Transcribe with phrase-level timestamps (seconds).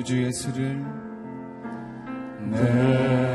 [0.00, 0.82] 우주 예수를
[2.50, 3.29] 내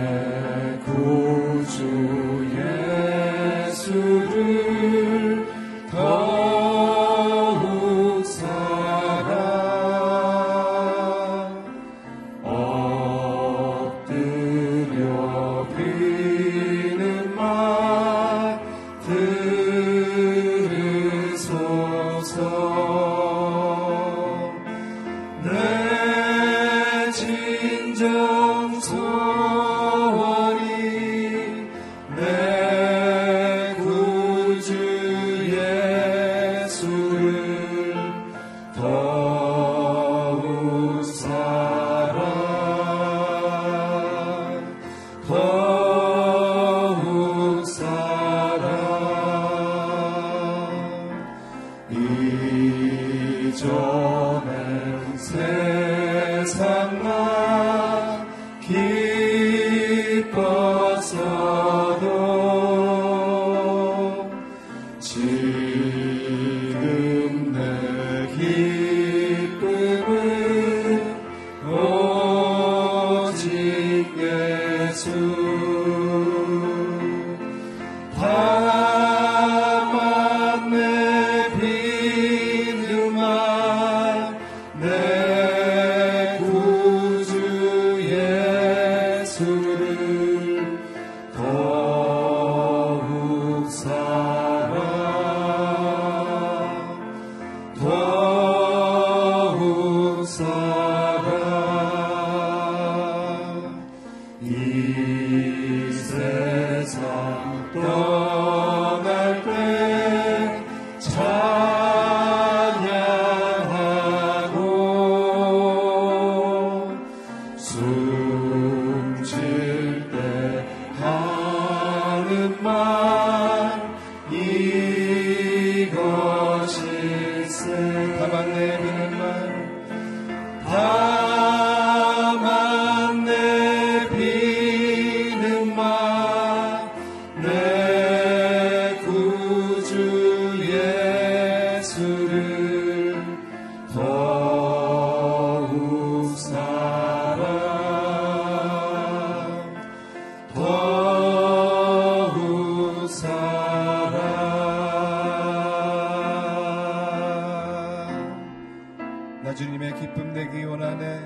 [159.56, 161.22] 주님의 기쁨 되기 원하네.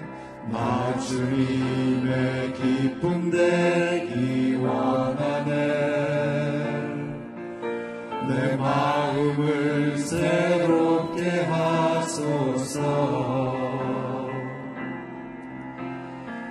[0.52, 5.50] 나 주님의 기쁨 되기 원하네.
[8.28, 12.80] 내 마음을 새롭게 하소서.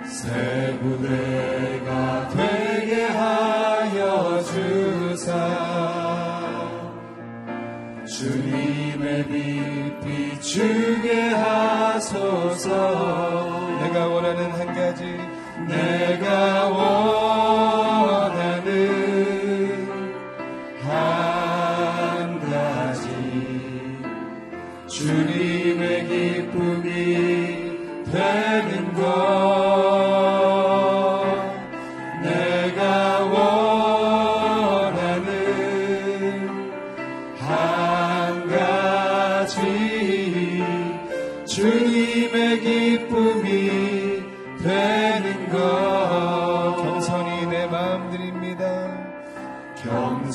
[0.05, 1.58] 새 부대
[15.71, 15.98] Amen.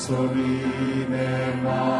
[0.04, 1.93] sorride mai.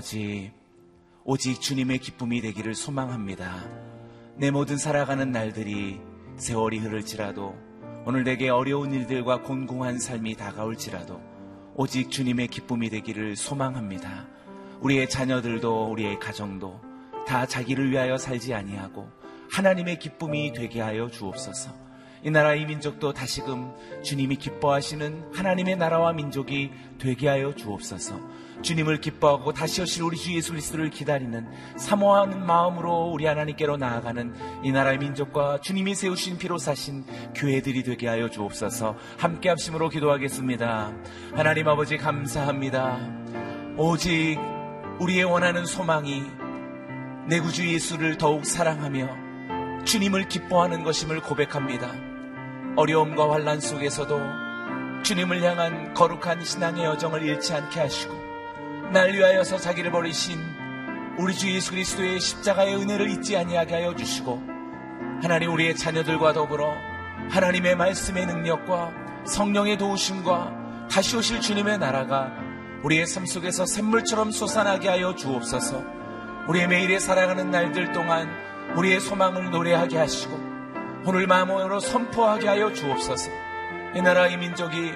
[0.00, 0.50] 아버지,
[1.24, 3.68] 오직 주님의 기쁨이 되기를 소망합니다.
[4.34, 6.00] 내 모든 살아가는 날들이
[6.36, 7.54] 세월이 흐를지라도
[8.06, 11.20] 오늘 내게 어려운 일들과 곤궁한 삶이 다가올지라도
[11.74, 14.26] 오직 주님의 기쁨이 되기를 소망합니다.
[14.80, 16.80] 우리의 자녀들도 우리의 가정도
[17.26, 19.06] 다 자기를 위하여 살지 아니하고
[19.50, 21.90] 하나님의 기쁨이 되게 하여 주옵소서.
[22.24, 23.70] 이 나라 이 민족도 다시금
[24.02, 28.18] 주님이 기뻐하시는 하나님의 나라와 민족이 되게 하여 주옵소서.
[28.62, 31.46] 주님을 기뻐하고 다시 오실 우리 주 예수 그리스도를 기다리는
[31.76, 37.04] 사모하는 마음으로 우리 하나님께로 나아가는 이 나라의 민족과 주님이 세우신 피로 사신
[37.34, 38.96] 교회들이 되게 하여 주옵소서.
[39.18, 40.92] 함께 합심으로 기도하겠습니다.
[41.34, 42.98] 하나님 아버지 감사합니다.
[43.76, 44.38] 오직
[44.98, 46.24] 우리의 원하는 소망이
[47.28, 51.90] 내 구주 예수를 더욱 사랑하며 주님을 기뻐하는 것임을 고백합니다.
[52.76, 54.20] 어려움과 환란 속에서도
[55.02, 58.29] 주님을 향한 거룩한 신앙의 여정을 잃지 않게 하시고
[58.92, 60.38] 날 위하여서 자기를 버리신
[61.18, 64.42] 우리 주 예수 그리스도의 십자가의 은혜를 잊지 아니하게 하여 주시고
[65.22, 66.74] 하나님 우리의 자녀들과 더불어
[67.30, 68.92] 하나님의 말씀의 능력과
[69.26, 72.32] 성령의 도우심과 다시 오실 주님의 나라가
[72.82, 75.84] 우리의 삶 속에서 샘물처럼 솟아나게 하여 주옵소서
[76.48, 78.28] 우리의 매일에 살아가는 날들 동안
[78.76, 80.50] 우리의 소망을 노래하게 하시고
[81.06, 83.30] 오늘 마음으로 선포하게 하여 주옵소서.
[83.94, 84.92] 이 나라 이 민족이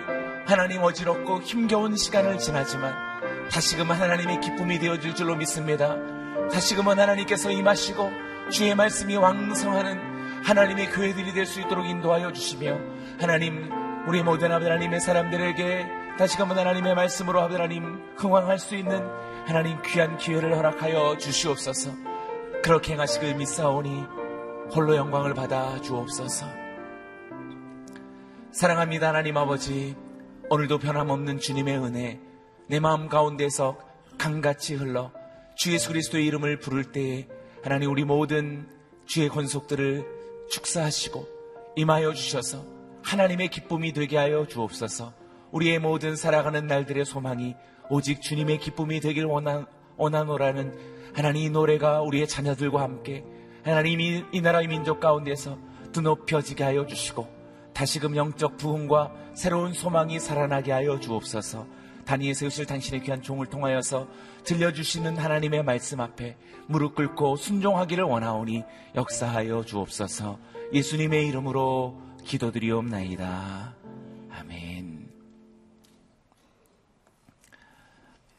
[0.46, 3.13] 하나님 어지럽고 힘겨운 시간을 지나지만
[3.50, 5.96] 다시금 하나님의 기쁨이 되어질 줄로 믿습니다.
[6.52, 8.10] 다시금은 하나님께서 임하시고
[8.50, 12.78] 주의 말씀이 왕성하는 하나님의 교회들이 될 수 있도록 인도하여 주시며
[13.18, 13.70] 하나님
[14.06, 15.86] 우리 모든 하나님의 사람들에게
[16.18, 19.02] 다시금은 하나님의 말씀으로 하나님 흥왕할 수 있는
[19.46, 21.92] 하나님 귀한 기회를 허락하여 주시옵소서.
[22.62, 24.04] 그렇게 행하시길 믿사오니
[24.74, 26.46] 홀로 영광을 받아 주옵소서.
[28.52, 29.96] 사랑합니다, 하나님 아버지.
[30.50, 32.20] 오늘도 변함없는 주님의 은혜,
[32.66, 33.78] 내 마음 가운데서
[34.18, 35.12] 강같이 흘러
[35.54, 37.28] 주 예수 그리스도의 이름을 부를 때에
[37.62, 38.66] 하나님 우리 모든
[39.06, 40.04] 주의 권속들을
[40.50, 41.28] 축사하시고
[41.76, 42.64] 임하여 주셔서
[43.02, 45.12] 하나님의 기쁨이 되게 하여 주옵소서.
[45.52, 47.54] 우리의 모든 살아가는 날들의 소망이
[47.90, 49.66] 오직 주님의 기쁨이 되길 원하,
[49.96, 50.74] 원하노라는
[51.14, 53.24] 하나님 이 노래가 우리의 자녀들과 함께
[53.62, 55.58] 하나님 이 이 나라의 민족 가운데서
[55.92, 57.28] 드높여지게 하여 주시고
[57.72, 61.66] 다시금 영적 부흥과 새로운 소망이 살아나게 하여 주옵소서.
[62.04, 64.08] 다니엘 세우실 당신의 귀한 종을 통하여서
[64.44, 66.36] 들려주시는 하나님의 말씀 앞에
[66.66, 68.64] 무릎 꿇고 순종하기를 원하오니
[68.94, 70.38] 역사하여 주옵소서.
[70.72, 73.74] 예수님의 이름으로 기도드리옵나이다.
[74.30, 75.10] 아멘.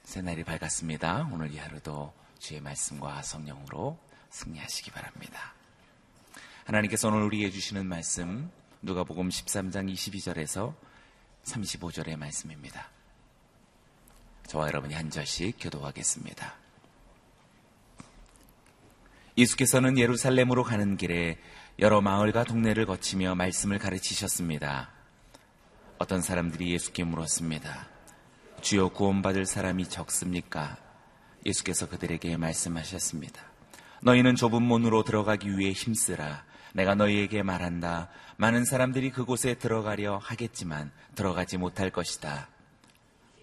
[0.04, 1.30] 새날이 밝았습니다.
[1.32, 3.98] 오늘 이 하루도 주의 말씀과 성령으로
[4.30, 5.54] 승리하시기 바랍니다.
[6.66, 8.50] 하나님께서 오늘 우리에게 주시는 말씀
[8.82, 10.74] 누가복음 13장 22절에서
[11.44, 12.95] 35절의 말씀입니다.
[14.48, 16.54] 저와 여러분이 한 절씩 교도하겠습니다.
[19.38, 21.38] 예수께서는 예루살렘으로 가는 길에
[21.80, 24.92] 여러 마을과 동네를 거치며 말씀을 가르치셨습니다.
[25.98, 27.88] 어떤 사람들이 예수께 물었습니다.
[28.62, 30.78] 주여 구원받을 사람이 적습니까?
[31.46, 33.42] 예수께서 그들에게 말씀하셨습니다.
[34.02, 36.46] 너희는 좁은 문으로 들어가기 위해 힘쓰라.
[36.74, 38.10] 내가 너희에게 말한다.
[38.38, 42.48] 많은 사람들이 그곳에 들어가려 하겠지만 들어가지 못할 것이다.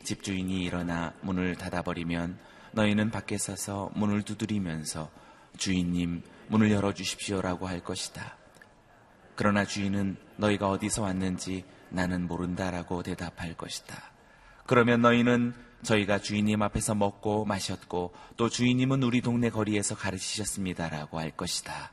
[0.04, 2.38] 집주인이 일어나 문을 닫아버리면
[2.73, 5.11] 너희는 밖에 서서 문을 두드리면서
[5.56, 8.37] 주인님 문을 열어주십시오라고 할 것이다.
[9.35, 14.12] 그러나 주인은 너희가 어디서 왔는지 나는 모른다라고 대답할 것이다.
[14.66, 21.92] 그러면 너희는 저희가 주인님 앞에서 먹고 마셨고 또 주인님은 우리 동네 거리에서 가르치셨습니다라고 할 것이다.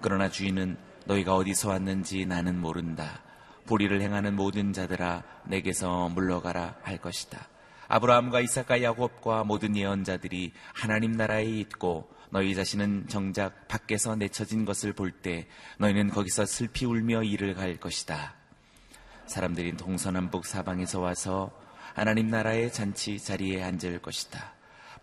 [0.00, 3.22] 그러나 주인은 너희가 어디서 왔는지 나는 모른다.
[3.68, 7.46] 불의를 행하는 모든 자들아 내게서 물러가라 할 것이다.
[7.88, 15.12] 아브라함과 이삭과 야곱과 모든 예언자들이 하나님 나라에 있고 너희 자신은 정작 밖에서 내쳐진 것을 볼
[15.22, 15.46] 때
[15.78, 18.34] 너희는 거기서 슬피 울며 일을 갈 것이다.
[19.26, 21.50] 사람들이 동서남북 사방에서 와서
[21.94, 24.52] 하나님 나라의 잔치 자리에 앉을 것이다.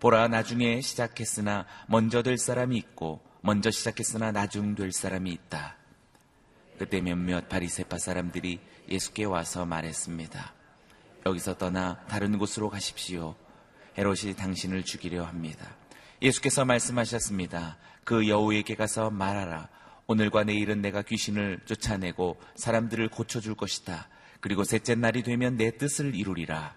[0.00, 5.76] 보라 나중에 시작했으나 먼저 될 사람이 있고 먼저 시작했으나 나중 될 사람이 있다.
[6.78, 10.54] 그때 몇몇 바리세파 사람들이 예수께 와서 말했습니다.
[11.26, 13.34] 여기서 떠나 다른 곳으로 가십시오.
[13.98, 15.74] 헤롯이 당신을 죽이려 합니다.
[16.22, 17.78] 예수께서 말씀하셨습니다.
[18.04, 19.68] 그 여우에게 가서 말하라.
[20.06, 24.08] 오늘과 내일은 내가 귀신을 쫓아내고 사람들을 고쳐줄 것이다.
[24.40, 26.74] 그리고 셋째 날이 되면 내 뜻을 이루리라.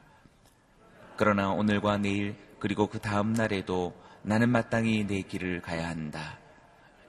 [1.16, 6.40] 그러나 오늘과 내일 그리고 그 다음 날에도 나는 마땅히 내 길을 가야 한다.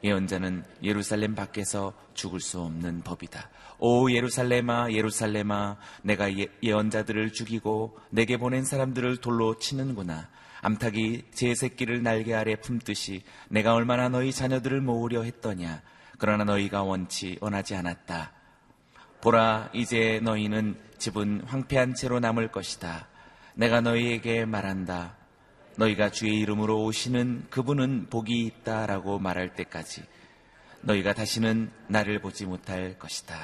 [0.02, 3.50] 예언자는 예루살렘 밖에서 죽을 수 없는 법이다.
[3.78, 10.28] 오 예루살렘아 예루살렘아 내가 예, 예언자들을 죽이고 내게 보낸 사람들을 돌로 치는구나.
[10.62, 15.82] 암탉이 제 새끼를 날개 아래 품듯이 내가 얼마나 너희 자녀들을 모으려 했더냐.
[16.18, 18.32] 그러나 너희가 원치 원하지 않았다.
[19.22, 23.08] 보라, 이제 너희는 집은 황폐한 채로 남을 것이다.
[23.54, 25.16] 내가 너희에게 말한다.
[25.80, 30.04] 너희가 주의 이름으로 오시는 그분은 복이 있다라고 말할 때까지
[30.82, 33.34] 너희가 다시는 나를 보지 못할 것이다.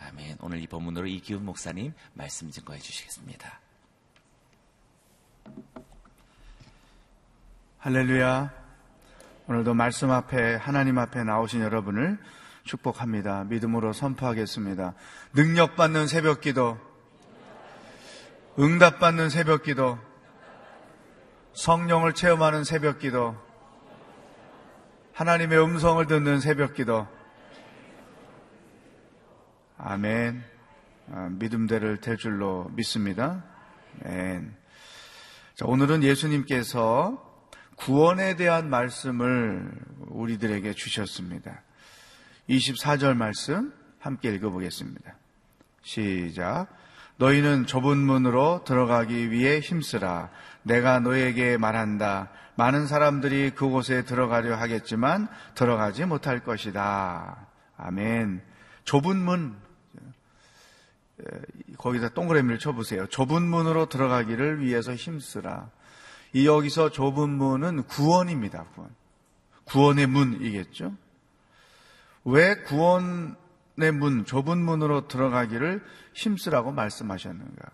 [0.00, 0.38] 아멘.
[0.40, 3.60] 오늘 이 본문으로 이기훈 목사님 말씀 증거해 주시겠습니다.
[7.78, 8.52] 할렐루야.
[9.48, 12.18] 오늘도 말씀 앞에 하나님 앞에 나오신 여러분을
[12.64, 13.44] 축복합니다.
[13.44, 14.94] 믿음으로 선포하겠습니다.
[15.34, 16.78] 능력받는 새벽 기도,
[18.58, 19.98] 응답받는 새벽 기도,
[21.56, 23.34] 성령을 체험하는 새벽 기도,
[25.14, 27.08] 하나님의 음성을 듣는 새벽 기도.
[29.78, 30.44] 아멘.
[31.12, 33.42] 아, 믿음대를 될 줄로 믿습니다.
[34.04, 34.54] 아멘.
[35.54, 37.24] 자, 오늘은 예수님께서
[37.76, 39.72] 구원에 대한 말씀을
[40.08, 41.62] 우리들에게 주셨습니다.
[42.50, 45.16] 24절 말씀 함께 읽어보겠습니다.
[45.82, 46.68] 시작.
[47.18, 50.30] 너희는 좁은 문으로 들어가기 위해 힘쓰라.
[50.62, 52.30] 내가 너에게 말한다.
[52.56, 57.46] 많은 사람들이 그곳에 들어가려 하겠지만 들어가지 못할 것이다.
[57.76, 58.42] 아멘.
[58.84, 59.56] 좁은 문.
[61.78, 63.06] 거기다 동그라미를 쳐보세요.
[63.06, 65.70] 좁은 문으로 들어가기를 위해서 힘쓰라.
[66.32, 68.64] 이 여기서 좁은 문은 구원입니다.
[68.74, 68.90] 구원.
[69.64, 70.94] 구원의 문이겠죠.
[72.24, 73.36] 왜 구원
[73.78, 77.70] 의 문, 좁은 문으로 들어가기를 힘쓰라고 말씀하셨는가?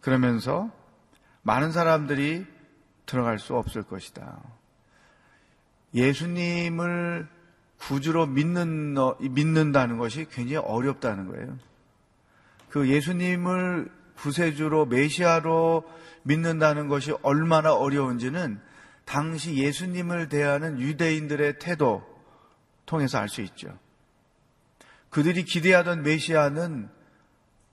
[0.00, 0.70] 그러면서
[1.42, 2.46] 많은 사람들이
[3.06, 4.40] 들어갈 수 없을 것이다.
[5.94, 7.28] 예수님을
[7.78, 11.56] 구주로 믿는, 믿는다는 것이 굉장히 어렵다는 거예요.
[12.68, 15.84] 그 예수님을 구세주로 메시아로
[16.22, 18.60] 믿는다는 것이 얼마나 어려운지는
[19.04, 22.04] 당시 예수님을 대하는 유대인들의 태도
[22.86, 23.76] 통해서 알 수 있죠.
[25.10, 26.88] 그들이 기대하던 메시아는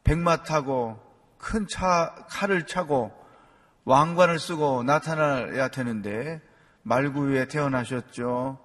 [0.04, 1.00] 백마 타고
[1.38, 3.12] 큰 차, 칼을 차고
[3.86, 6.42] 왕관을 쓰고 나타나야 되는데
[6.84, 8.60] 말구 위에 태어나셨죠.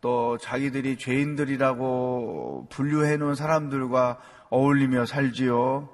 [0.00, 4.18] 또 자기들이 죄인들이라고 분류해 놓은 사람들과
[4.50, 5.88] 어울리며 살지요.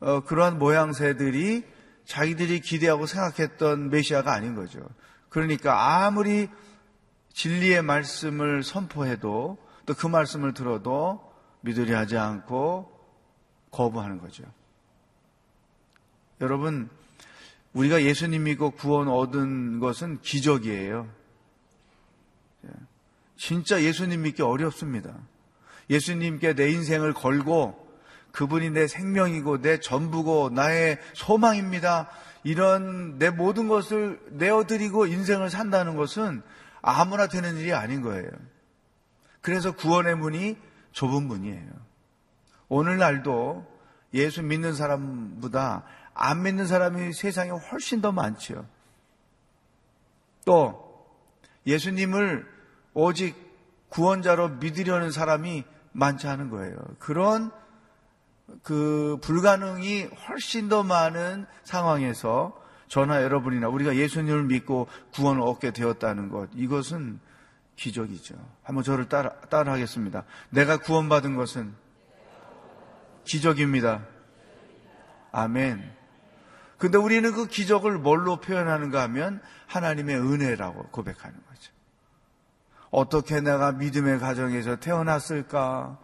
[0.00, 1.64] 어, 그러한 모양새들이
[2.04, 4.80] 자기들이 기대하고 생각했던 메시아가 아닌 거죠.
[5.28, 6.48] 그러니까 아무리
[7.32, 11.31] 진리의 말씀을 선포해도 또 그 말씀을 들어도
[11.62, 12.90] 믿으려 하지 않고
[13.70, 14.44] 거부하는 거죠.
[16.40, 16.90] 여러분,
[17.72, 21.08] 우리가 예수님 믿고 구원 얻은 것은 기적이에요.
[23.36, 25.14] 진짜 예수님 믿기 어렵습니다.
[25.90, 27.82] 예수님께 내 인생을 걸고
[28.32, 32.08] 그분이 내 생명이고 내 전부고 나의 소망입니다.
[32.44, 36.42] 이런 내 모든 것을 내어드리고 인생을 산다는 것은
[36.80, 38.28] 아무나 되는 일이 아닌 거예요.
[39.40, 40.56] 그래서 구원의 문이
[40.92, 41.70] 좁은 문이에요.
[42.68, 43.66] 오늘날도
[44.14, 45.84] 예수 믿는 사람보다
[46.14, 48.66] 안 믿는 사람이 세상에 훨씬 더 많죠.
[50.44, 51.06] 또
[51.66, 52.46] 예수님을
[52.94, 53.36] 오직
[53.88, 56.76] 구원자로 믿으려는 사람이 많지 않은 거예요.
[56.98, 57.50] 그런
[58.62, 62.58] 그 불가능이 훨씬 더 많은 상황에서
[62.88, 67.20] 저나 여러분이나 우리가 예수님을 믿고 구원을 얻게 되었다는 것, 이것은
[67.82, 68.36] 기적이죠.
[68.62, 70.24] 한번 저를 따라, 따라 하겠습니다.
[70.50, 71.74] 내가 구원받은 것은
[73.24, 74.06] 기적입니다.
[75.32, 75.92] 아멘.
[76.78, 81.72] 근데 우리는 그 기적을 뭘로 표현하는가 하면 하나님의 은혜라고 고백하는 거죠.
[82.90, 85.98] 어떻게 내가 믿음의 가정에서 태어났을까?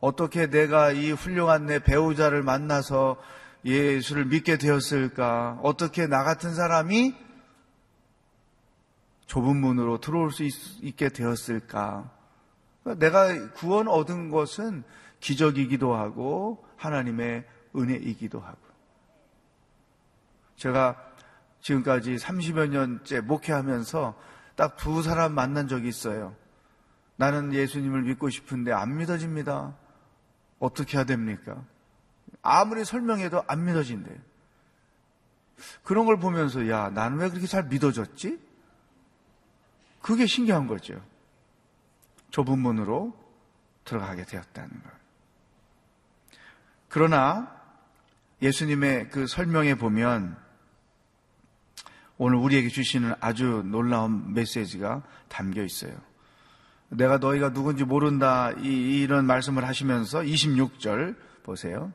[0.00, 3.18] 어떻게 내가 이 훌륭한 내 배우자를 만나서
[3.64, 5.60] 예수를 믿게 되었을까?
[5.62, 7.23] 어떻게 나 같은 사람이
[9.34, 12.08] 좁은 문으로 들어올 수 있, 게 되었을까?
[12.98, 14.84] 내가 구원 얻은 것은
[15.18, 18.58] 기적이기도 하고 하나님의 은혜이기도 하고.
[20.54, 20.96] 제가
[21.60, 24.14] 지금까지 30여 년째 목회하면서
[24.54, 26.36] 딱 두 사람 만난 적이 있어요.
[27.16, 29.74] 나는 예수님을 믿고 싶은데 안 믿어집니다.
[30.60, 31.60] 어떻게 해야 됩니까?
[32.40, 34.16] 아무리 설명해도 안 믿어진대.
[35.82, 38.53] 그런 걸 보면서 야, 나는 왜 그렇게 잘 믿어졌지?
[40.04, 41.02] 그게 신기한 거죠.
[42.30, 43.16] 좁은 문으로
[43.86, 44.90] 들어가게 되었다는 것.
[46.90, 47.50] 그러나
[48.42, 50.36] 예수님의 그 설명에 보면
[52.18, 55.96] 오늘 우리에게 주시는 아주 놀라운 메시지가 담겨 있어요.
[56.90, 61.94] 내가 너희가 누군지 모른다 이, 런 말씀을 하시면서 26절 보세요.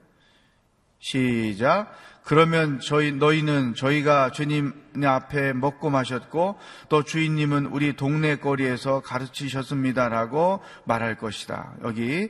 [0.99, 1.91] 시작.
[2.23, 11.17] 그러면 저희 너희는 저희가 주님 앞에 먹고 마셨고 또 주인님은 우리 동네 거리에서 가르치셨습니다라고 말할
[11.17, 11.73] 것이다.
[11.83, 12.29] 여기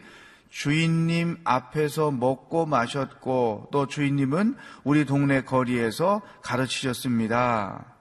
[0.49, 7.95] 주인님 앞에서 먹고 마셨고 또 주인님은 우리 동네 거리에서 가르치셨습니다.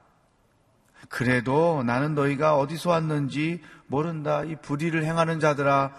[1.09, 4.45] 그래도 나는 너희가 어디서 왔는지 모른다.
[4.45, 5.93] 이 불의를 행하는 자들아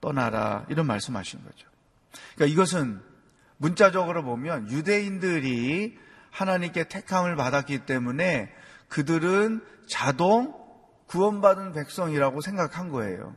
[0.00, 0.66] 떠나라.
[0.68, 1.68] 이런 말씀하신 거죠.
[2.34, 3.09] 그러니까 이것은
[3.60, 5.98] 문자적으로 보면 유대인들이
[6.30, 8.50] 하나님께 택함을 받았기 때문에
[8.88, 10.58] 그들은 자동
[11.08, 13.36] 구원받은 백성이라고 생각한 거예요.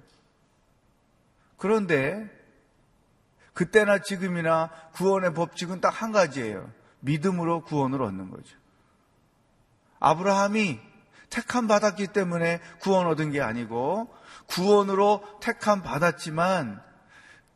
[1.58, 2.30] 그런데
[3.54, 6.72] 그때나 지금이나 구원의 법칙은 딱 한 가지예요.
[7.02, 8.58] 믿음으로 구원을 얻는 거죠.
[10.00, 10.80] 아브라함이
[11.30, 14.14] 택함 받았기 때문에 구원 얻은 게 아니고
[14.48, 16.82] 구원으로 택함 받았지만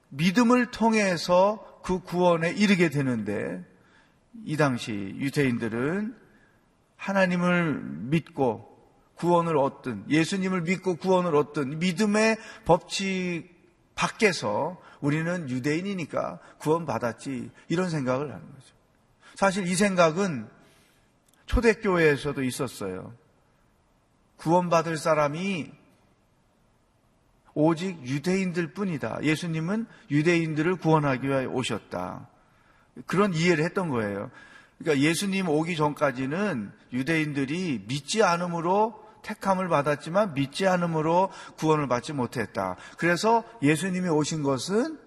[0.09, 3.63] 믿음을 통해서 그 구원에 이르게 되는데
[4.44, 6.13] 이 당시 유대인들은
[6.98, 8.77] 하나님을 믿고
[9.15, 13.48] 구원을 얻든 예수님을 믿고 구원을 얻든 믿음의 법칙
[13.96, 18.75] 밖에서 우리는 유대인이니까 구원받았지 이런 생각을 하는 거죠.
[19.36, 20.50] 사실 이 생각은
[21.45, 23.13] 초대교회에서도 있었어요.
[24.36, 25.71] 구원받을 사람이
[27.60, 29.17] 오직 유대인들 뿐이다.
[29.24, 32.28] 예수님은 유대인들을 구원하기 위해 오셨다.
[33.08, 34.30] 그런 이해를 했던 거예요.
[34.78, 42.76] 그러니까 예수님 오기 전까지는 유대인들이 믿지 않음으로 택함을 받았지만 믿지 않음으로 구원을 받지 못했다.
[43.00, 45.00] 그래서 예수님이 오신 것은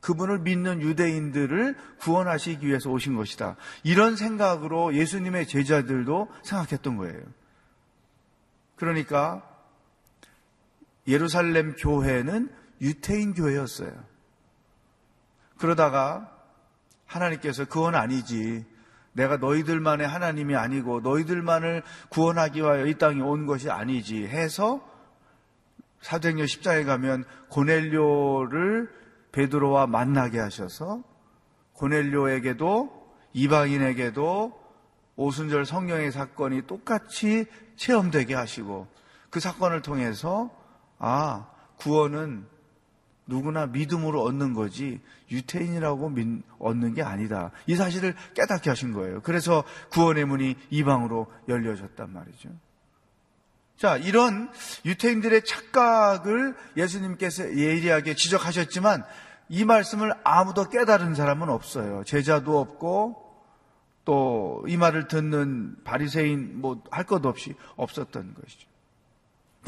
[0.00, 3.56] 그분을 믿는 유대인들을 구원하시기 위해서 오신 것이다.
[3.82, 7.20] 이런 생각으로 예수님의 제자들도 생각했던 거예요.
[8.76, 9.55] 그러니까
[11.06, 13.92] 예루살렘 교회는 유태인 교회였어요.
[15.58, 16.30] 그러다가
[17.06, 18.64] 하나님께서 그건 아니지.
[19.12, 24.86] 내가 너희들만의 하나님이 아니고 너희들만을 구원하기 위하여 이 땅에 온 것이 아니지 해서
[26.02, 28.90] 사도행전 10장에 가면 고넬료를
[29.32, 31.02] 베드로와 만나게 하셔서
[31.72, 34.66] 고넬료에게도 이방인에게도
[35.16, 38.86] 오순절 성령의 사건이 똑같이 체험되게 하시고
[39.30, 40.50] 그 사건을 통해서
[40.98, 41.46] 아
[41.78, 42.46] 구원은
[43.26, 46.14] 누구나 믿음으로 얻는 거지 유태인이라고
[46.58, 47.50] 얻는 게 아니다.
[47.66, 49.20] 이 사실을 깨닫게 하신 거예요.
[49.22, 52.50] 그래서 구원의 문이 이방으로 열려졌단 말이죠.
[53.76, 54.50] 자, 이런
[54.84, 59.04] 유태인들의 착각을 예수님께서 예리하게 지적하셨지만
[59.48, 62.04] 이 말씀을 아무도 깨달은 사람은 없어요.
[62.04, 63.22] 제자도 없고
[64.04, 68.68] 또 이 말을 듣는 바리새인 뭐 할 것 없이 없었던 것이죠.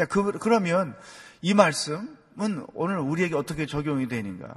[0.07, 0.97] 그, 그러면
[1.43, 4.55] 이 말씀은 오늘 우리에게 어떻게 적용이 되는가?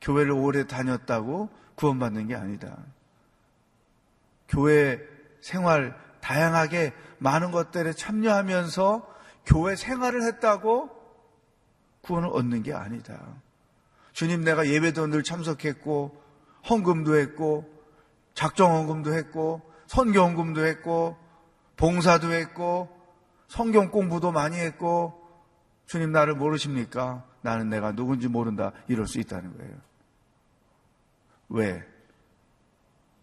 [0.00, 2.76] 교회를 오래 다녔다고 구원받는 게 아니다.
[4.48, 5.00] 교회
[5.40, 9.08] 생활 다양하게 많은 것들에 참여하면서
[9.46, 10.90] 교회 생활을 했다고
[12.02, 13.18] 구원을 얻는 게 아니다.
[14.12, 16.22] 주님 내가 예배도 늘 참석했고
[16.68, 17.68] 헌금도 했고
[18.34, 21.16] 작정 헌금도 했고 선교 헌금도 했고
[21.76, 23.01] 봉사도 했고
[23.52, 25.20] 성경 공부도 많이 했고
[25.84, 27.22] 주님 나를 모르십니까?
[27.42, 29.74] 나는 내가 누군지 모른다 이럴 수 있다는 거예요.
[31.50, 31.86] 왜?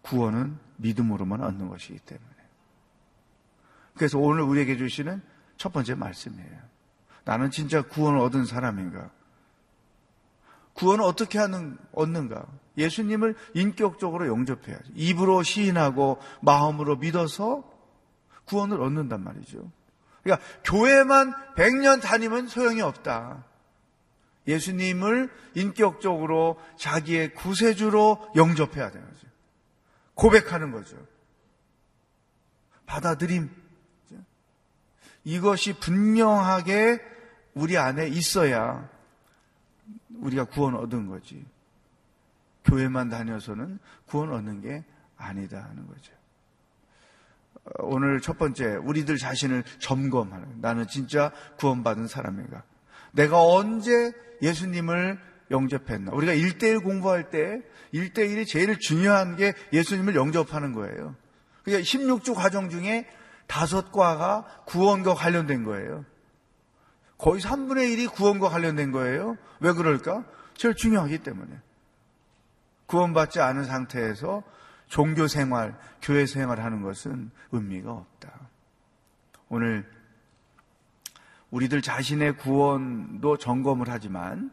[0.02, 2.30] 구원은 믿음으로만 얻는 것이기 때문에.
[3.96, 5.20] 그래서 오늘 우리에게 주시는
[5.56, 6.58] 첫 번째 말씀이에요.
[7.24, 9.10] 나는 진짜 구원을 얻은 사람인가?
[10.74, 12.46] 구원을 어떻게 하는, 얻는가?
[12.78, 14.92] 예수님을 인격적으로 영접해야죠.
[14.94, 17.68] 입으로 시인하고 마음으로 믿어서
[18.44, 19.72] 구원을 얻는단 말이죠.
[20.22, 23.44] 그러니까 교회만 100년 다니면 소용이 없다.
[24.46, 29.26] 예수님을 인격적으로 자기의 구세주로 영접해야 되는 거죠.
[30.14, 30.96] 고백하는 거죠.
[32.86, 33.50] 받아들임.
[35.24, 37.00] 이것이 분명하게
[37.54, 38.88] 우리 안에 있어야
[40.16, 41.44] 우리가 구원 얻은 거지.
[42.64, 44.84] 교회만 다녀서는 구원 얻는 게
[45.16, 46.12] 아니다 하는 거죠.
[47.78, 50.60] 오늘 첫 번째, 우리들 자신을 점검하는.
[50.60, 52.62] 나는 진짜 구원받은 사람인가?
[53.12, 55.18] 내가 언제 예수님을
[55.50, 56.12] 영접했나?
[56.12, 61.14] 우리가 1대1 공부할 때 1대1이 제일 중요한 게 예수님을 영접하는 거예요.
[61.64, 63.06] 그러니까 16주 과정 중에
[63.46, 66.04] 다섯 과가 구원과 관련된 거예요.
[67.18, 69.36] 거의 3분의 1이 구원과 관련된 거예요.
[69.60, 70.24] 왜 그럴까?
[70.54, 71.50] 제일 중요하기 때문에.
[72.86, 74.42] 구원받지 않은 상태에서
[74.90, 78.48] 종교 생활, 교회 생활 하는 것은 의미가 없다.
[79.48, 79.88] 오늘
[81.50, 84.50] 우리들 자신의 구원도 점검을 하지만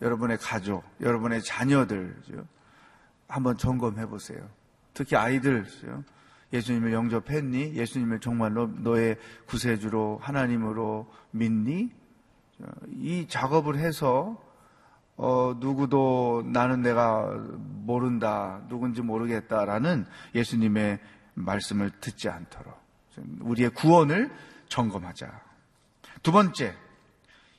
[0.00, 2.16] 여러분의 가족, 여러분의 자녀들,
[3.28, 4.48] 한번 점검해 보세요.
[4.94, 5.66] 특히 아이들
[6.54, 7.74] 예수님을 영접했니?
[7.74, 11.92] 예수님을 정말로 너의 구세주로 하나님으로 믿니?
[12.88, 14.42] 이 작업을 해서
[15.16, 17.26] 어, 누구도 나는 내가
[17.58, 20.98] 모른다, 누군지 모르겠다라는 예수님의
[21.34, 22.74] 말씀을 듣지 않도록
[23.40, 24.30] 우리의 구원을
[24.68, 25.40] 점검하자.
[26.22, 26.74] 두 번째,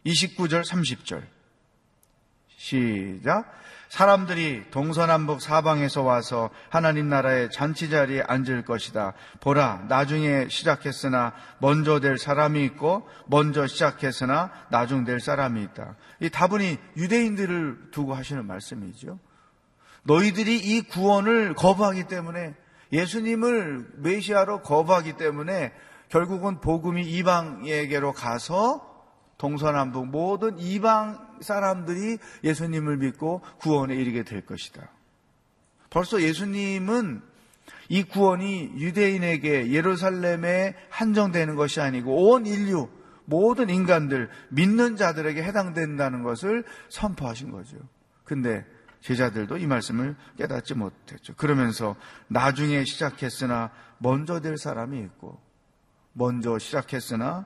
[0.05, 1.36] 29절, 30절.
[2.57, 3.53] 시작.
[3.89, 9.13] 사람들이 동서남북 사방에서 와서 하나님 나라의 잔치 자리에 앉을 것이다.
[9.39, 15.95] 보라, 나중에 시작했으나 먼저 될 사람이 있고 먼저 시작했으나 나중 될 사람이 있다.
[16.19, 19.19] 이 다분히 유대인들을 두고 하시는 말씀이죠.
[20.03, 22.55] 너희들이 이 구원을 거부하기 때문에
[22.91, 25.73] 예수님을 메시아로 거부하기 때문에
[26.09, 28.96] 결국은 복음이 이방에게로 가서
[29.37, 34.89] 동서남북 모든 이방 사람들이 예수님을 믿고 구원에 이르게 될 것이다.
[35.89, 37.21] 벌써 예수님은
[37.89, 42.89] 이 구원이 유대인에게 예루살렘에 한정되는 것이 아니고 온 인류,
[43.25, 47.77] 모든 인간들, 믿는 자들에게 해당된다는 것을 선포하신 거죠.
[48.23, 48.65] 근데
[49.01, 51.33] 제자들도 이 말씀을 깨닫지 못했죠.
[51.35, 51.95] 그러면서
[52.27, 55.39] 나중에 시작했으나 먼저 될 사람이 있고,
[56.13, 57.45] 먼저 시작했으나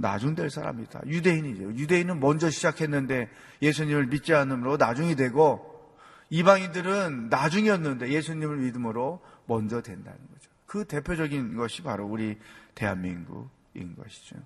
[0.00, 1.00] 나중 될 사람이다.
[1.06, 1.74] 유대인이죠.
[1.74, 3.28] 유대인은 먼저 시작했는데
[3.60, 5.92] 예수님을 믿지 않으므로 나중이 되고
[6.30, 10.50] 이방인들은 나중이었는데 예수님을 믿음으로 먼저 된다는 거죠.
[10.66, 12.38] 그 대표적인 것이 바로 우리
[12.76, 14.36] 대한민국인 것이죠.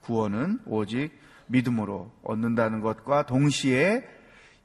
[0.00, 1.12] 구원은 오직
[1.46, 4.02] 믿음으로 얻는다는 것과 동시에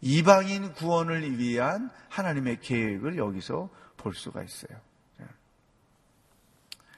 [0.02, 4.80] 이방인 구원을 위한 하나님의 계획을 여기서 볼 수가 있어요.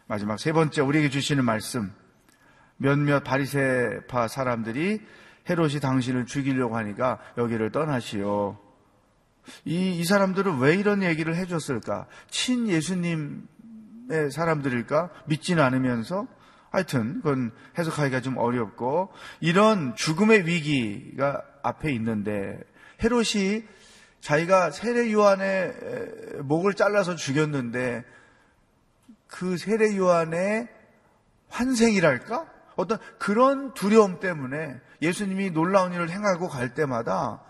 [0.08, 1.92] 마지막 세 번째 우리에게 주시는 말씀.
[2.78, 5.02] 몇몇 바리새파 사람들이
[5.50, 8.58] 헤롯이 당신을 죽이려고 하니까 여기를 떠나시오.
[9.66, 12.08] 이, 이 사람들은 왜 이런 얘기를 해줬을까?
[12.30, 13.42] 친 예수님의
[14.32, 15.10] 사람들일까?
[15.26, 16.28] 믿지는 않으면서?
[16.70, 22.60] 하여튼, 그건 해석하기가 좀 어렵고, 이런 죽음의 위기가 앞에 있는데,
[23.04, 23.64] 헤롯이
[24.20, 25.74] 자기가 세례 요한의
[26.44, 28.04] 목을 잘라서 죽였는데,
[29.28, 30.68] 그 세례 요한의
[31.50, 32.46] 환생이랄까?
[32.76, 37.42] 어떤 그런 두려움 때문에 예수님이 놀라운 일을 행하고 갈 때마다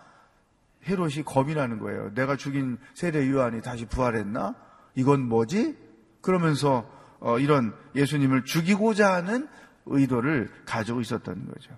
[0.87, 2.13] 헤롯이 겁이 나는 거예요.
[2.13, 4.55] 내가 죽인 세례 요한이 다시 부활했나?
[4.95, 5.77] 이건 뭐지?
[6.21, 9.47] 그러면서 어, 이런 예수님을 죽이고자 하는
[9.85, 11.71] 의도를 가지고 있었던 거죠.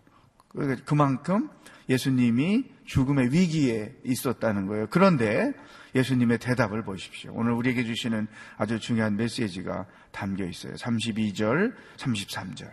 [0.50, 1.50] 그러니까 그만큼
[1.88, 4.88] 예수님이 죽음의 위기에 있었다는 거예요.
[4.90, 5.54] 그런데
[5.96, 7.32] 예수님의 대답을 보십시오.
[7.34, 10.74] 오늘 우리에게 주시는 아주 중요한 메시지가 담겨 있어요.
[10.74, 12.72] 32절, 33절.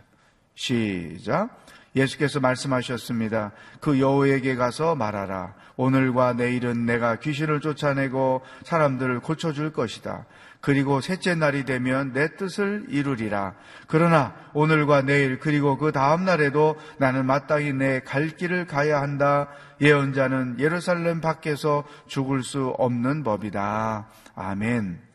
[0.55, 1.67] 시작.
[1.97, 3.53] 예수께서 말씀하셨습니다.
[3.81, 5.55] 그 여호에게 가서 말하라.
[5.77, 10.27] 오늘과 내일은 내가 귀신을 쫓아내고 사람들을 고쳐줄 것이다.
[10.61, 13.55] 그리고 셋째 날이 되면 내 뜻을 이루리라.
[13.87, 19.49] 그러나 오늘과 내일 그리고 그 다음 날에도 나는 마땅히 내 갈 길을 가야 한다.
[19.81, 24.09] 예언자는 예루살렘 밖에서 죽을 수 없는 법이다.
[24.35, 25.06] 아멘.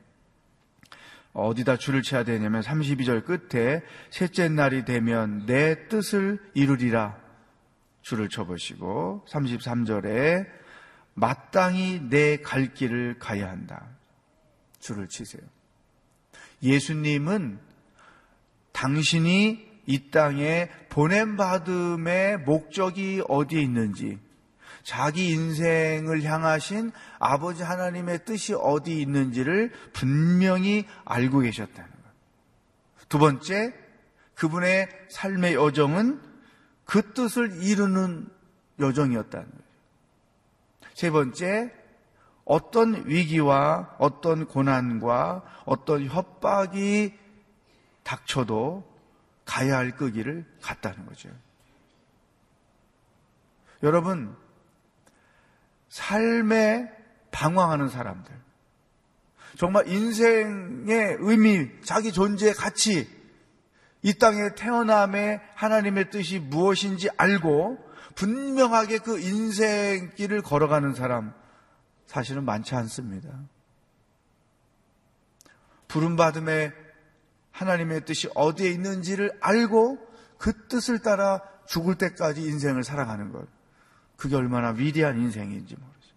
[1.34, 7.18] 어디다 줄을 쳐야 되냐면 32절 끝에 셋째 날이 되면 내 뜻을 이루리라
[8.02, 10.48] 줄을 쳐보시고 33절에
[11.14, 13.88] 마땅히 내 갈 길을 가야 한다.
[14.80, 15.42] 줄을 치세요.
[16.64, 17.60] 예수님은
[18.72, 24.20] 당신이 이 땅에 보냄받음의 목적이 어디에 있는지
[24.84, 33.08] 자기 인생을 향하신 아버지 하나님의 뜻이 어디 있는지를 분명히 알고 계셨다는 것.
[33.10, 33.74] 두 번째,
[34.36, 36.22] 그분의 삶의 여정은
[36.86, 38.28] 그 뜻을 이루는
[38.80, 39.62] 여정이었다는 거예요.
[40.94, 41.72] 세 번째,
[42.46, 47.18] 어떤 위기와 어떤 고난과 어떤 협박이
[48.04, 48.90] 닥쳐도
[49.46, 51.30] 가야 할 끄기를 갔다는 거죠.
[53.84, 54.36] 여러분,
[55.92, 56.90] 삶에
[57.32, 58.34] 방황하는 사람들.
[59.58, 63.08] 정말 인생의 의미, 자기 존재의 가치,
[64.02, 67.78] 이 땅에 태어남의 하나님의 뜻이 무엇인지 알고
[68.16, 71.34] 분명하게 그 인생길을 걸어가는 사람
[72.08, 73.30] 사실은 많지 않습니다.
[75.90, 76.72] 부름받음의
[77.52, 80.00] 하나님의 뜻이 어디에 있는지를 알고
[80.38, 83.46] 그 뜻을 따라 죽을 때까지 인생을 살아가는 것.
[84.22, 86.08] 그게 얼마나 위대한 인생인지 모르죠.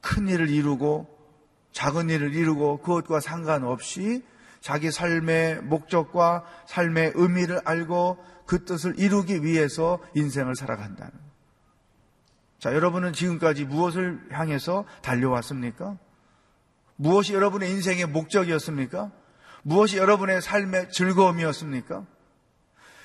[0.00, 1.06] 큰 일을 이루고
[1.70, 4.24] 작은 일을 이루고 그것과 상관없이
[4.62, 11.12] 자기 삶의 목적과 삶의 의미를 알고 그 뜻을 이루기 위해서 인생을 살아간다는
[12.58, 15.98] 자, 여러분은 지금까지 무엇을 향해서 달려왔습니까?
[16.96, 19.12] 무엇이 여러분의 인생의 목적이었습니까?
[19.62, 22.06] 무엇이 여러분의 삶의 즐거움이었습니까?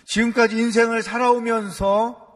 [0.06, 2.29] 지금까지 인생을 살아오면서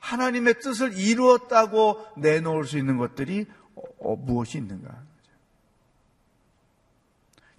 [0.00, 3.46] 하나님의 뜻을 이루었다고 내놓을 수 있는 것들이
[4.00, 5.10] 어, 무엇이 있는가?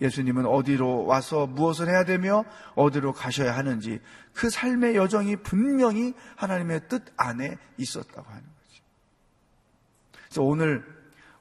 [0.01, 4.01] 예수님은 어디로 와서 무엇을 해야 되며 어디로 가셔야 하는지
[4.33, 8.83] 그 삶의 여정이 분명히 하나님의 뜻 안에 있었다고 하는 거죠.
[10.25, 10.83] 그래서 오늘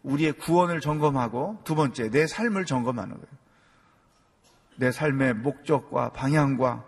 [0.02, 3.40] 우리의 구원을 점검하고 두 번째 내 삶을 점검하는 거예요.
[4.76, 6.84] 내 삶의 목적과 방향과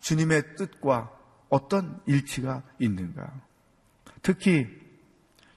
[0.00, 1.10] 주님의 뜻과
[1.52, 3.30] 어떤 일치가 있는가.
[4.22, 4.66] 특히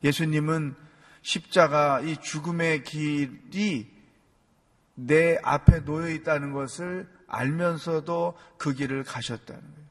[0.04, 0.76] 예수님은
[1.22, 3.90] 십자가 이 죽음의 길이
[4.96, 9.86] 내 앞에 놓여 있다는 것을 알면서도 그 길을 가셨다는 거예요.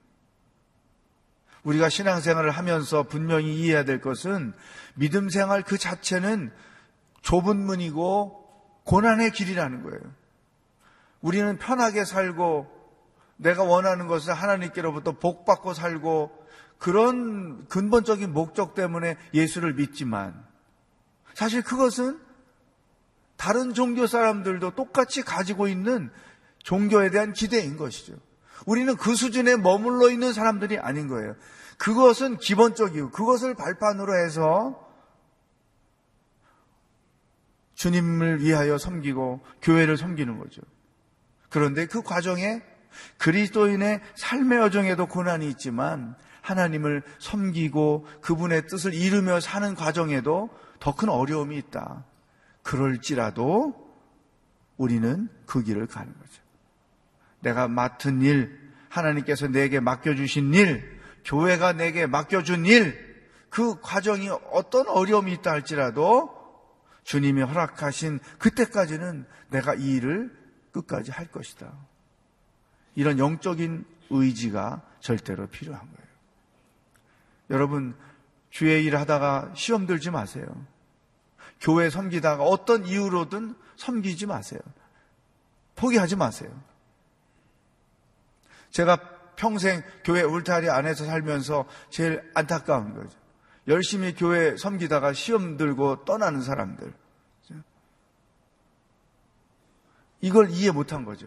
[1.62, 4.52] 우리가 신앙생활을 하면서 분명히 이해해야 될 것은
[4.96, 6.52] 믿음 생활 그 자체는
[7.22, 8.44] 좁은 문이고
[8.84, 10.00] 고난의 길이라는 거예요.
[11.22, 12.73] 우리는 편하게 살고
[13.36, 16.44] 내가 원하는 것을 하나님께로부터 복받고 살고
[16.78, 20.44] 그런 근본적인 목적 때문에 예수를 믿지만
[21.34, 22.20] 사실 그것은
[23.36, 26.10] 다른 종교 사람들도 똑같이 가지고 있는
[26.62, 28.14] 종교에 대한 기대인 것이죠.
[28.66, 31.34] 우리는 그 수준에 머물러 있는 사람들이 아닌 거예요.
[31.76, 34.80] 그것은 기본적이고 그것을 발판으로 해서
[37.74, 40.62] 주님을 위하여 섬기고 교회를 섬기는 거죠.
[41.50, 42.62] 그런데 그 과정에
[43.18, 51.56] 그리스도인의 삶의 여정에도 고난이 있지만 하나님을 섬기고 그분의 뜻을 이루며 사는 과정에도 더 큰 어려움이
[51.56, 52.04] 있다.
[52.62, 53.74] 그럴지라도
[54.76, 56.42] 우리는 그 길을 가는 거죠.
[57.40, 63.14] 내가 맡은 일, 하나님께서 내게 맡겨주신 일, 교회가 내게 맡겨준 일,
[63.50, 66.34] 그 과정이 어떤 어려움이 있다 할지라도
[67.04, 70.36] 주님이 허락하신 그때까지는 내가 이 일을
[70.72, 71.72] 끝까지 할 것이다.
[72.94, 76.08] 이런 영적인 의지가 절대로 필요한 거예요.
[77.50, 77.96] 여러분,
[78.50, 80.46] 주의 일 하다가 시험 들지 마세요.
[81.60, 84.60] 교회 섬기다가 어떤 이유로든 섬기지 마세요.
[85.76, 86.50] 포기하지 마세요.
[88.70, 88.96] 제가
[89.36, 93.18] 평생 교회 울타리 안에서 살면서 제일 안타까운 거죠.
[93.66, 96.92] 열심히 교회 섬기다가 시험 들고 떠나는 사람들.
[100.20, 101.26] 이걸 이해 못한 거죠.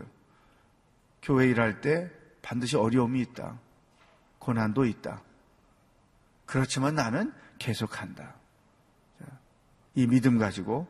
[1.22, 2.10] 교회 일할 때
[2.42, 3.60] 반드시 어려움이 있다.
[4.40, 5.22] 고난도 있다.
[6.46, 8.36] 그렇지만 나는 계속한다.
[9.96, 10.88] 이 믿음 가지고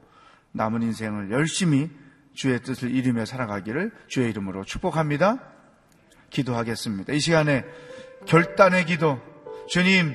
[0.52, 1.90] 남은 인생을 열심히
[2.34, 5.40] 주의 뜻을 이루며 살아가기를 주의 이름으로 축복합니다.
[6.30, 7.14] 기도하겠습니다.
[7.14, 7.66] 이 시간에
[8.26, 9.20] 결단의 기도.
[9.70, 10.14] 주님,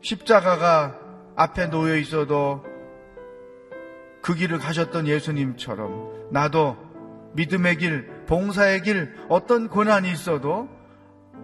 [0.00, 0.98] 십자가가
[1.34, 2.64] 앞에 놓여 있어도
[4.22, 6.76] 그 길을 가셨던 예수님처럼 나도
[7.34, 10.68] 믿음의 길, 봉사의 길, 어떤 고난이 있어도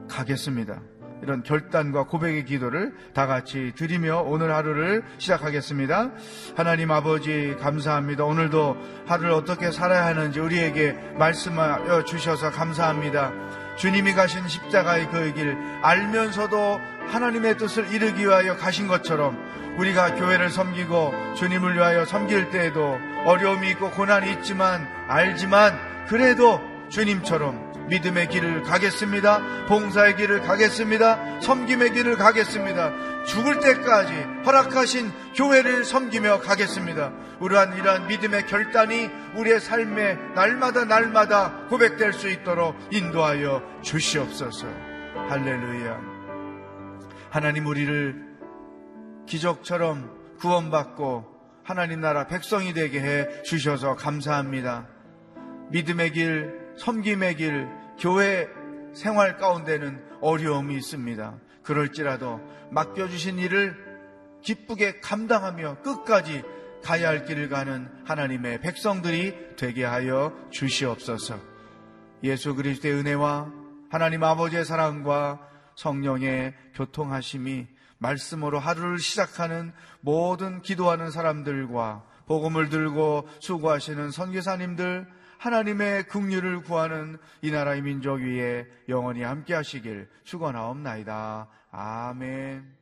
[0.09, 0.81] 가겠습니다.
[1.23, 6.11] 이런 결단과 고백의 기도를 다 같이 드리며 오늘 하루를 시작하겠습니다.
[6.57, 8.25] 하나님 아버지 감사합니다.
[8.25, 13.33] 오늘도 하루를 어떻게 살아야 하는지 우리에게 말씀하여 주셔서 감사합니다.
[13.77, 19.39] 주님이 가신 십자가의 그 길 알면서도 하나님의 뜻을 이루기 위하여 가신 것처럼
[19.79, 26.61] 우리가 교회를 섬기고 주님을 위하여 섬길 때에도 어려움이 있고 고난이 있지만 알지만 그래도
[26.93, 29.67] 주님처럼 믿음의 길을 가겠습니다.
[29.67, 31.41] 봉사의 길을 가겠습니다.
[31.41, 33.25] 섬김의 길을 가겠습니다.
[33.25, 34.13] 죽을 때까지
[34.45, 37.13] 허락하신 교회를 섬기며 가겠습니다.
[37.41, 44.67] 우리한 이러한 믿음의 결단이 우리의 삶에 날마다 날마다 고백될 수 있도록 인도하여 주시옵소서.
[45.29, 45.99] 할렐루야.
[47.31, 48.33] 하나님 우리를
[49.27, 51.25] 기적처럼 구원받고
[51.65, 54.89] 하나님 나라 백성이 되게 해 주셔서 감사합니다.
[55.71, 58.49] 믿음의 길, 섬김의 길, 교회
[58.95, 61.39] 생활 가운데는 어려움이 있습니다.
[61.63, 63.77] 그럴지라도 맡겨주신 일을
[64.43, 66.43] 기쁘게 감당하며 끝까지
[66.83, 71.39] 가야 할 길을 가는 하나님의 백성들이 되게 하여 주시옵소서.
[72.25, 73.53] 예수 그리스도의 은혜와
[73.91, 75.41] 하나님 아버지의 사랑과
[75.77, 77.67] 성령의 교통하심이
[77.99, 85.07] 말씀으로 하루를 시작하는 모든 기도하는 사람들과 복음을 들고 수고하시는 선교사님들
[85.43, 91.49] 하나님의 긍휼을 구하는 이 나라의 민족 위에 영원히 함께 하시길 축원하옵나이다.
[91.73, 92.77] 아멘.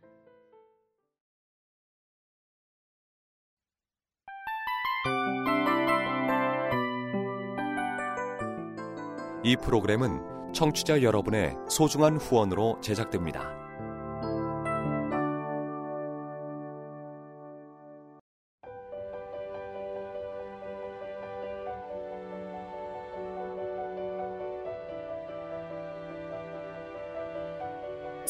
[9.43, 13.70] 이 프로그램은 청취자 여러분의 소중한 후원으로 제작됩니다.